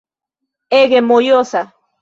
Ege 0.79 1.05
mojosa 1.13 1.65